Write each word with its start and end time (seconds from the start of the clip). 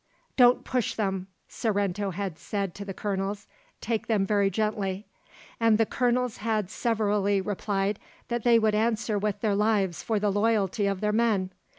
"Don't 0.35 0.63
push 0.63 0.95
them," 0.95 1.27
Sorrento 1.47 2.09
had 2.09 2.39
said 2.39 2.73
to 2.73 2.83
the 2.83 2.91
colonels, 2.91 3.45
"take 3.81 4.07
them 4.07 4.25
very 4.25 4.49
gently;" 4.49 5.05
and 5.59 5.77
the 5.77 5.85
colonels 5.85 6.37
had 6.37 6.71
severally 6.71 7.39
replied 7.39 7.99
that 8.27 8.43
they 8.43 8.57
would 8.57 8.73
answer 8.73 9.19
with 9.19 9.41
their 9.41 9.53
lives 9.53 10.01
for 10.01 10.19
the 10.19 10.31
loyalty 10.31 10.87
of 10.87 11.01
their 11.01 11.11
men. 11.13 11.51